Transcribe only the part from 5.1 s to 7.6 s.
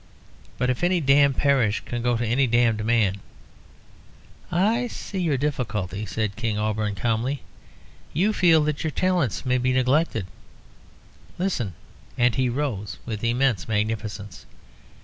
your difficulty," said King Auberon, calmly.